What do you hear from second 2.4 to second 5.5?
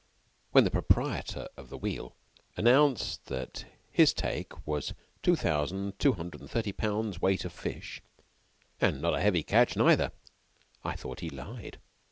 announced that his take was two